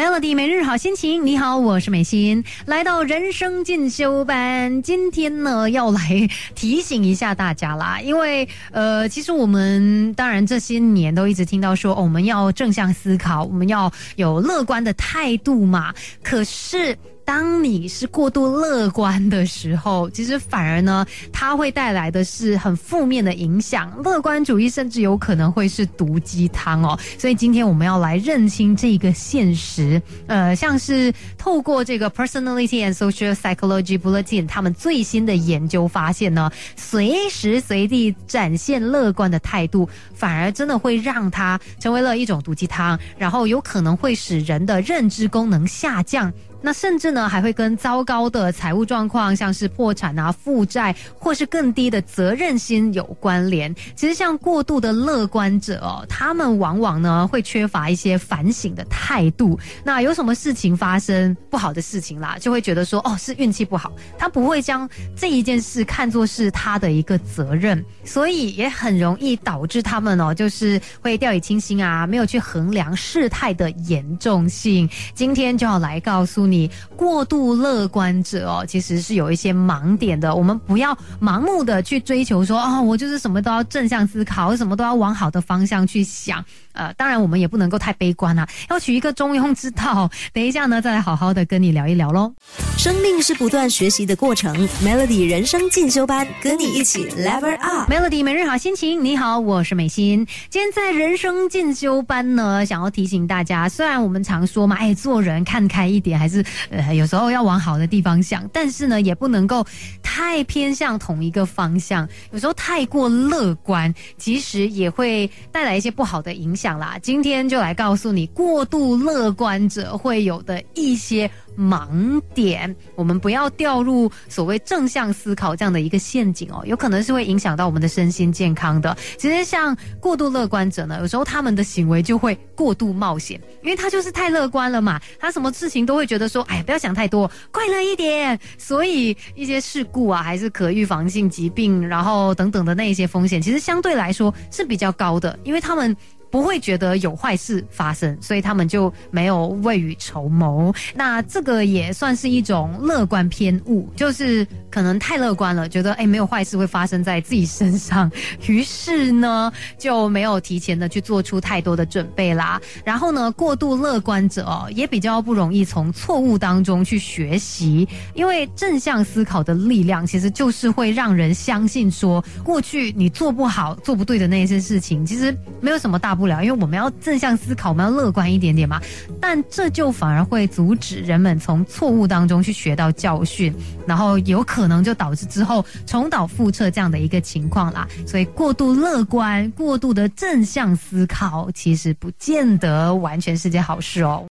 [0.00, 15.92] Melody 每日好心情，你好，我是美心，来到人生进修班，今天呢要来提醒一下大家啦，因为呃，其实我们当然这些年都一直听到说，我们要正向思考，我们要有乐观的态度嘛，
[16.22, 16.96] 可是。
[17.24, 23.92] 当你是过度乐观的时候，其实反而呢，它会带来的是很负面的影响。
[24.02, 26.98] 乐观主义甚至有可能会是毒鸡汤哦。
[27.18, 30.00] 所以今天我们要来认清这个现实。
[30.26, 46.32] 呃，像是透过这个 Personality and Social Psychology Bulletin 他们最新的研究发现呢，随时随地展现乐观的态度，反而真的会让它成为了一种毒鸡汤，然后有可能会使人的认知功能下降。
[46.62, 53.74] 那甚至呢，还会跟糟糕的财务状况，像是破产啊、负债，或是更低的责任心有关联。
[53.96, 59.58] 其实，像过度的乐观者哦，他们往往呢会缺乏一些反省的态度。
[59.82, 64.86] 那有什么事情发生不好的事情啦，就会觉得说哦是运气不好，他不会将
[65.16, 74.86] 这一件事看作是他的一个责任，所以也很容易导致他们哦就是会掉以轻心啊，没有去衡量事态的严重性。
[75.14, 76.49] 今天就要来告诉。
[76.50, 80.34] 你过度乐观者哦，其实是有一些盲点的。
[80.34, 86.44] 我们不要盲目的去追求说啊，我就是什么都要正向思考，什么都要往好的方向去想。
[86.72, 90.08] 呃，当然我们也不能够太悲观啊，要取一个中庸之道。
[90.32, 92.32] 等一下呢，再来好好的跟你聊一聊喽。
[92.78, 97.90] 生命是不断学习的过程，Melody 人生进修班跟你一起 Level Up。
[97.90, 100.26] Melody 每日好心情，你好，我是美心。
[100.48, 106.39] 今天在人生进修班呢，想要提醒大家，虽然我们常说嘛，哎，做人看开一点，还是
[106.70, 109.66] 呃有时候要往好的地方想，但是呢，也不能够
[110.02, 112.08] 太偏向同一个方向。
[112.32, 116.78] 有时候太过乐观，其实也会带来一些不好的影响。
[116.78, 128.96] 啦，今天就来告诉你过度乐观者会有的一些盲点，我们不要掉入所谓正向思考这样的一个陷阱哦，有可能是会影响到我们的身心健康的。
[129.18, 138.38] 其实像过度乐观者呢，有时候他们的行为就会过度冒险，因为他就是太乐观了嘛，他什么事情都会觉得说，哎呀，不要想太多，快乐一点。
[138.58, 145.96] 所以一些事故啊，还是可预防性疾病，然后等等的那一些风险，其实相对来说是比较高的，因为他们。
[146.32, 150.72] 不会觉得有坏事发生，所以他们就没有未雨绸缪。
[150.94, 158.10] 那这个也算是一种乐观偏误，就是可能太乐观了，觉得哎没有坏事会发生在自己身上，
[158.46, 162.60] 于是呢就没有提前的去做出太多的准备啦。
[162.84, 176.10] 然后呢，过度乐观者哦也比较不容易从错误当中去学习，因为正向思考的力量其实就是会让人相信说，过去你做不好、做不对的那些事情，其实没有什么大。
[176.20, 178.78] 不了，因为我们要正向思考，我们要乐观一点点嘛。
[179.18, 183.54] 但这就反而会阻止人们从错误当中去学到教训，
[183.86, 187.86] 然后有可能就导致之后重蹈覆辙这样的一个情况啦。
[188.06, 194.24] 所以过度乐观、过度的正向思考，其实不见得完全是件好事哦。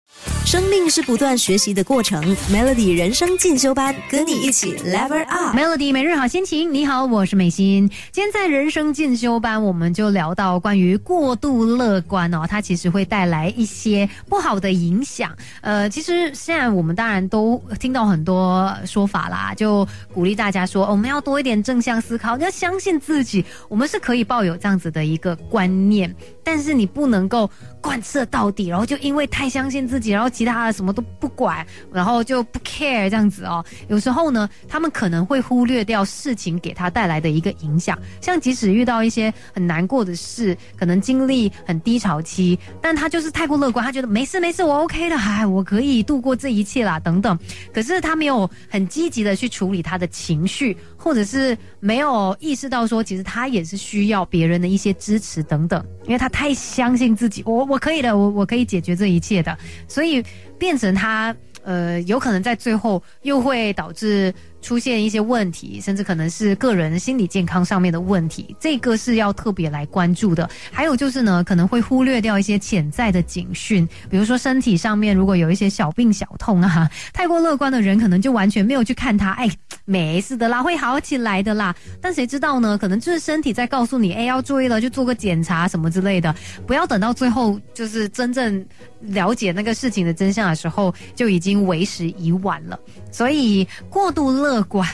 [0.43, 5.55] 生命是不断学习的过程，Melody 人生进修班跟你一起 Level Up。
[5.55, 7.87] Melody 每日好心情，你好，我是美心。
[8.11, 15.31] 今天在人生进修班，我们就聊到关于过度乐观哦，它其实会带来一些不好的影响。
[15.61, 19.87] 呃，其实现在我们当然都听到很多说法啦，就
[20.19, 26.13] 鼓励大家说，我们要多一点正向思考，要相信自己，我们是可以抱有这样子的一个观念。
[26.51, 27.47] 但是你不能够
[27.79, 33.63] 贯彻到底，然后就因为太相信自己，然后其他的什么都不管，然后就不 care 这样子哦。
[33.87, 37.95] 有时候呢，他们可能会忽略掉事情给他带来的一个影响。
[38.19, 47.37] 像即使遇到一些很难过的事，可能经历很低潮期，但他就是太过乐观，他觉得没事没事，我 OK 的，哎，我可以度过这一切啦，等等。
[47.71, 56.27] 可是他没有很积极的去处理他的情绪，或者是没有意识到说，其实他也是需要别人的一些支持等等，因为他。
[56.39, 59.57] 太相信自己，我我可以的，我我可以解决这一切的，
[59.89, 60.23] 所以
[60.57, 64.33] 变成他呃，有可能在最后又会导致。
[64.61, 70.49] 出现一些问题，甚至可能是个人心理健康上面的问题，这个是要特别来关注的。
[70.69, 79.49] 还有就是呢，可能会忽略掉一些潜在的警讯，比如说身体上面如果有一些小病小痛啊，太过乐观的人可能就完全没有去看他，哎，
[79.89, 81.75] 没事的啦，会好起来的啦。
[81.99, 82.77] 但谁知道呢？
[82.77, 86.33] 可能就是身体在告诉你，哎，要注意了，就做个检查什么之类的，
[86.67, 88.63] 不要等到最后就是真正
[88.99, 92.79] 了解那个事情的真相的时候，就已经为时已晚了。
[93.11, 94.87] 所以过度乐观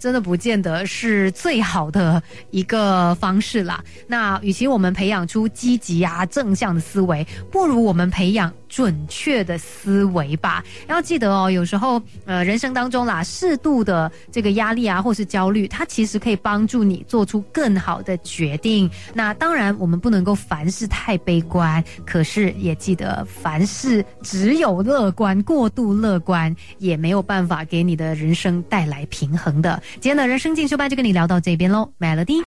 [0.00, 2.20] 真的不见得是最好的
[2.50, 3.84] 一个方式啦。
[4.08, 10.64] 那与其我们培养出积极啊正向的思维，不如我们培养准确的思维吧。
[10.88, 18.88] 要记得哦，有时候呃人生当中啦，适度的这个压力啊，或是焦虑，它其实可以帮助你做出更好的决定。
[19.12, 29.82] 那当然，我们不能够凡事太悲观，可是也记得凡事只有乐观，过度乐观也没有办法给你的人生带来平衡的。
[29.94, 32.40] 今天的人生进修班就跟你聊到这边喽，Melody。